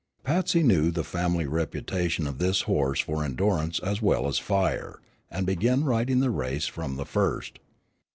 Patsy 0.23 0.63
knew 0.63 0.89
the 0.89 1.03
family 1.03 1.45
reputation 1.45 2.25
of 2.25 2.39
his 2.39 2.61
horse 2.61 2.99
for 3.01 3.23
endurance 3.23 3.77
as 3.81 4.01
well 4.01 4.27
as 4.27 4.39
fire, 4.39 4.99
and 5.29 5.45
began 5.45 5.83
riding 5.85 6.21
the 6.21 6.31
race 6.31 6.65
from 6.65 6.95
the 6.95 7.05
first. 7.05 7.59